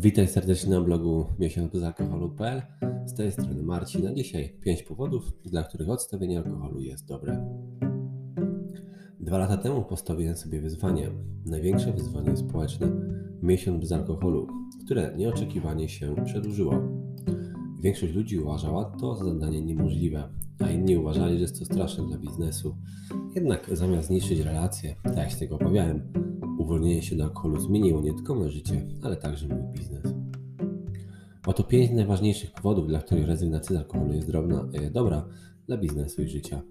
Witaj 0.00 0.28
serdecznie 0.28 0.70
na 0.70 0.80
blogu 0.80 1.26
miesiączbezalkoholu.pl 1.38 2.62
Z 3.06 3.14
tej 3.14 3.32
strony 3.32 3.62
Marcin. 3.62 4.04
Na 4.04 4.14
dzisiaj 4.14 4.56
5 4.60 4.82
powodów, 4.82 5.32
dla 5.44 5.64
których 5.64 5.88
odstawienie 5.88 6.38
alkoholu 6.38 6.80
jest 6.80 7.06
dobre. 7.06 7.46
Dwa 9.20 9.38
lata 9.38 9.56
temu 9.56 9.82
postawiłem 9.82 10.36
sobie 10.36 10.60
wyzwanie, 10.60 11.10
największe 11.46 11.92
wyzwanie 11.92 12.36
społeczne, 12.36 12.92
miesiąc 13.42 13.80
bez 13.80 13.92
alkoholu, 13.92 14.46
które 14.84 15.16
nieoczekiwanie 15.16 15.88
się 15.88 16.14
przedłużyło. 16.24 16.74
Większość 17.80 18.14
ludzi 18.14 18.38
uważała 18.38 18.84
to 18.84 19.16
za 19.16 19.24
zadanie 19.24 19.62
niemożliwe, 19.62 20.28
a 20.58 20.70
inni 20.70 20.96
uważali, 20.96 21.34
że 21.34 21.42
jest 21.42 21.58
to 21.58 21.64
straszne 21.64 22.06
dla 22.06 22.18
biznesu. 22.18 22.76
Jednak 23.34 23.70
zamiast 23.72 24.08
zniszczyć 24.08 24.40
relacje, 24.40 24.96
tak 25.02 25.16
jak 25.16 25.30
się 25.30 25.36
tego 25.36 25.54
obawiałem, 25.54 26.21
uwolnienie 26.58 27.02
się 27.02 27.16
do 27.16 27.24
alkoholu 27.24 27.60
zmieniło 27.60 28.00
nie 28.00 28.14
tylko 28.14 28.34
moje 28.34 28.50
życie, 28.50 28.86
ale 29.02 29.16
także 29.16 29.48
mój 29.48 29.62
biznes. 29.72 30.14
Oto 31.46 31.64
pięć 31.64 31.90
najważniejszych 31.90 32.50
powodów, 32.50 32.88
dla 32.88 32.98
których 32.98 33.26
rezygnacja 33.26 33.76
z 33.76 33.78
alkoholu 33.78 34.12
jest 34.12 34.26
drobna, 34.26 34.68
e, 34.72 34.90
dobra 34.90 35.28
dla 35.66 35.76
biznesu 35.76 36.22
i 36.22 36.28
życia. 36.28 36.62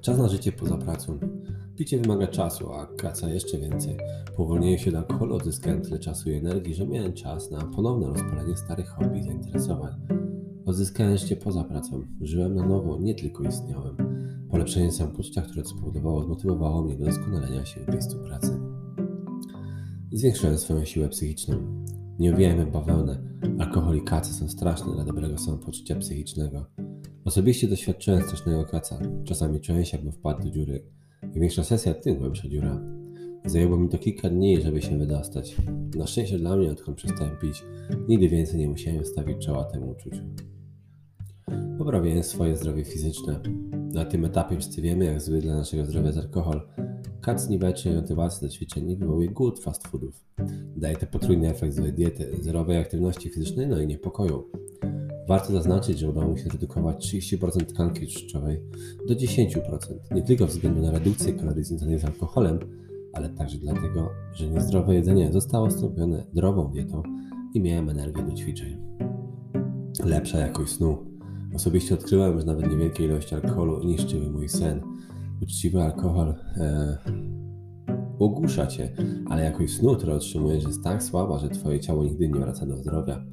Czas 0.00 0.18
na 0.18 0.28
życie 0.28 0.52
poza 0.52 0.78
pracą. 0.78 1.18
Picie 1.76 1.98
wymaga 1.98 2.26
czasu, 2.26 2.72
a 2.72 2.86
praca 2.86 3.30
jeszcze 3.30 3.58
więcej. 3.58 3.96
Po 4.36 4.42
uwolnieniu 4.42 4.78
się 4.78 4.90
do 4.92 4.98
alkoholu 4.98 5.34
odzyskałem 5.34 5.82
tyle 5.82 5.98
czasu 5.98 6.30
i 6.30 6.34
energii, 6.34 6.74
że 6.74 6.86
miałem 6.86 7.12
czas 7.12 7.50
na 7.50 7.64
ponowne 7.64 8.06
rozpalenie 8.06 8.56
starych 8.56 8.88
hobby 8.88 9.18
i 9.18 9.22
zainteresowań. 9.22 9.92
Odzyskałem 10.66 11.16
życie 11.16 11.36
poza 11.36 11.64
pracą. 11.64 12.02
Żyłem 12.20 12.54
na 12.54 12.66
nowo, 12.66 12.98
nie 12.98 13.14
tylko 13.14 13.44
istniałem. 13.44 14.13
Polepszenie 14.54 14.92
samopoczucia, 14.92 15.42
które 15.42 15.64
spowodowało, 15.64 16.24
zmotywowało 16.24 16.82
mnie 16.82 16.96
do 16.96 17.04
doskonalenia 17.04 17.64
się 17.66 17.80
w 17.80 17.88
miejscu 17.88 18.18
pracy. 18.18 18.60
Zwiększyłem 20.12 20.58
swoją 20.58 20.84
siłę 20.84 21.08
psychiczną. 21.08 21.84
Nie 22.18 22.34
owijajmy 22.34 22.66
bawełnę. 22.66 23.22
Alkohol 23.58 23.96
i 23.96 24.02
kacy 24.02 24.34
są 24.34 24.48
straszne 24.48 24.92
dla 24.92 25.04
dobrego 25.04 25.38
samopoczucia 25.38 25.96
psychicznego. 25.96 26.66
Osobiście 27.24 27.68
doświadczyłem 27.68 28.22
strasznego 28.22 28.64
kaca. 28.64 28.98
Czasami 29.24 29.60
czułem 29.60 29.84
się, 29.84 29.96
jakbym 29.96 30.12
wpadł 30.12 30.42
do 30.42 30.50
dziury. 30.50 30.84
Im 31.22 31.40
większa 31.40 31.64
sesja, 31.64 31.94
tym 31.94 32.16
głębsza 32.16 32.48
dziura. 32.48 32.80
Zajęło 33.44 33.76
mi 33.76 33.88
to 33.88 33.98
kilka 33.98 34.30
dni, 34.30 34.62
żeby 34.62 34.82
się 34.82 34.98
wydostać. 34.98 35.56
Na 35.96 36.06
szczęście 36.06 36.38
dla 36.38 36.56
mnie, 36.56 36.70
odkąd 36.70 36.96
przestałem 36.96 37.36
pić, 37.36 37.64
nigdy 38.08 38.28
więcej 38.28 38.60
nie 38.60 38.68
musiałem 38.68 39.04
stawić 39.04 39.46
czoła 39.46 39.64
temu 39.64 39.90
uczuciu. 39.90 40.22
Poprawiłem 41.78 42.22
swoje 42.22 42.56
zdrowie 42.56 42.84
fizyczne. 42.84 43.40
Na 43.94 44.04
tym 44.04 44.24
etapie 44.24 44.56
wszyscy 44.56 44.82
wiemy, 44.82 45.04
jak 45.04 45.20
zły 45.20 45.40
dla 45.40 45.56
naszego 45.56 45.86
zdrowia 45.86 46.06
jest 46.06 46.18
alkohol. 46.18 46.60
Kac 47.20 47.48
niweczy 47.48 47.94
motywację 47.94 48.48
do 48.48 48.54
ćwiczeń 48.54 48.90
i 48.90 48.96
wywołuje 48.96 49.28
głód 49.28 49.60
fast 49.60 49.88
foodów. 49.88 50.24
Daje 50.76 50.96
to 50.96 51.06
potrójny 51.06 51.48
efekt 51.48 51.74
złej 51.74 51.92
diety, 51.92 52.36
zerowej 52.40 52.78
aktywności 52.78 53.30
fizycznej, 53.30 53.66
no 53.66 53.80
i 53.80 53.86
niepokoju. 53.86 54.50
Warto 55.28 55.52
zaznaczyć, 55.52 55.98
że 55.98 56.10
udało 56.10 56.32
mi 56.32 56.38
się 56.38 56.44
zredukować 56.44 57.14
30% 57.14 57.66
tkanki 57.66 58.06
tłuszczowej 58.06 58.60
do 59.08 59.14
10%. 59.14 59.60
Nie 60.14 60.22
tylko 60.22 60.46
względu 60.46 60.82
na 60.82 60.90
redukcję 60.90 61.32
kalorii 61.32 61.64
związanych 61.64 62.00
z 62.00 62.04
alkoholem, 62.04 62.58
ale 63.12 63.28
także 63.28 63.58
dlatego, 63.58 64.10
że 64.32 64.48
niezdrowe 64.48 64.94
jedzenie 64.94 65.32
zostało 65.32 65.70
zastąpione 65.70 66.24
zdrową 66.32 66.70
dietą 66.72 67.02
i 67.54 67.60
miałem 67.60 67.88
energię 67.88 68.22
do 68.22 68.32
ćwiczeń. 68.32 68.76
Lepsza 70.04 70.38
jakość 70.38 70.72
snu. 70.72 71.13
Osobiście 71.54 71.94
odkryłem, 71.94 72.40
że 72.40 72.46
nawet 72.46 72.70
niewielkie 72.70 73.04
ilości 73.04 73.34
alkoholu 73.34 73.84
niszczyły 73.84 74.30
mój 74.30 74.48
sen. 74.48 74.80
Uczciwy 75.42 75.82
alkohol 75.82 76.34
e, 76.56 76.98
ogłusza 78.18 78.66
cię, 78.66 78.96
ale 79.26 79.44
jakość 79.44 79.74
snu, 79.74 79.96
którą 79.96 80.12
otrzymujesz, 80.14 80.64
jest 80.64 80.84
tak 80.84 81.02
słaba, 81.02 81.38
że 81.38 81.48
twoje 81.48 81.80
ciało 81.80 82.04
nigdy 82.04 82.28
nie 82.28 82.40
wraca 82.40 82.66
do 82.66 82.76
zdrowia. 82.76 83.24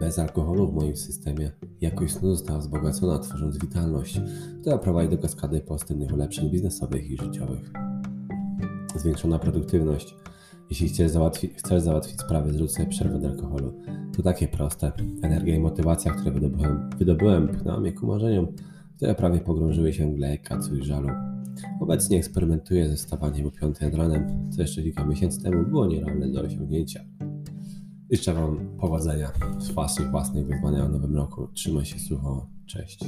Bez 0.00 0.18
alkoholu 0.18 0.68
w 0.72 0.74
moim 0.74 0.96
systemie 0.96 1.52
jakość 1.80 2.14
snu 2.14 2.34
została 2.34 2.58
wzbogacona, 2.58 3.18
tworząc 3.18 3.58
witalność, 3.58 4.20
która 4.60 4.78
prowadzi 4.78 5.08
do 5.08 5.18
kaskady 5.18 5.60
postępnych 5.60 6.12
ulepszeń 6.12 6.50
biznesowych 6.50 7.10
i 7.10 7.16
życiowych. 7.16 7.72
Zwiększona 8.96 9.38
produktywność. 9.38 10.14
Jeśli 10.72 10.88
chcesz 10.88 11.10
załatwić, 11.10 11.52
chcesz 11.56 11.82
załatwić 11.82 12.20
sprawę, 12.20 12.52
zrób 12.52 12.70
sobie 12.70 12.88
przerwę 12.88 13.16
od 13.16 13.24
alkoholu. 13.24 13.72
To 14.16 14.22
takie 14.22 14.48
proste. 14.48 14.92
Energia 15.22 15.56
i 15.56 15.60
motywacja, 15.60 16.12
które 16.12 16.30
wydobyłem, 16.30 16.90
wydobyłem 16.98 17.48
pchnęła 17.48 17.80
mnie 17.80 17.92
ku 17.92 18.06
marzeniom, 18.06 18.46
które 18.96 19.14
prawie 19.14 19.40
pogrążyły 19.40 19.92
się 19.92 20.06
w 20.06 20.08
mgle, 20.08 20.38
kacu 20.38 20.76
i 20.76 20.84
żalu. 20.84 21.08
Obecnie 21.80 22.18
eksperymentuję 22.18 22.88
ze 22.88 22.96
wstawaniem 22.96 23.46
o 23.46 23.50
5 23.50 23.80
nad 23.80 23.94
ranem, 23.94 24.50
co 24.50 24.62
jeszcze 24.62 24.82
kilka 24.82 25.04
miesięcy 25.04 25.42
temu 25.42 25.66
było 25.66 25.86
nierealne 25.86 26.28
do 26.28 26.40
osiągnięcia. 26.40 27.04
Życzę 28.10 28.34
Wam 28.34 28.76
powodzenia 28.80 29.32
w 29.60 29.72
Waszych 29.72 30.10
własnych 30.10 30.46
wyzwaniach 30.46 30.88
w 30.88 30.92
nowym 30.92 31.16
roku. 31.16 31.48
Trzymaj 31.54 31.84
się 31.84 31.98
sucho. 31.98 32.46
Cześć. 32.66 33.04